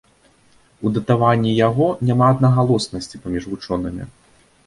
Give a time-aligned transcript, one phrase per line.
[0.85, 4.03] У датаванні яго няма аднагалоснасці паміж вучонымі.